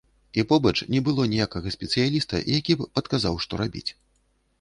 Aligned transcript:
І 0.41 0.43
побач 0.51 0.79
не 0.93 1.01
было 1.09 1.25
ніякага 1.33 1.73
спецыяліста, 1.75 2.39
які 2.53 2.77
б 2.79 2.87
падказаў, 2.97 3.37
што 3.45 3.61
рабіць. 3.63 3.85